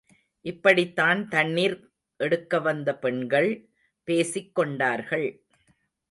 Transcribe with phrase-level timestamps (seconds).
[0.45, 1.75] இப்படித்தான் தண்ணிர்
[2.17, 3.69] எடுக்க வந்த பெண்கள்
[4.03, 5.27] பேசிக் கொண்டார்கள்.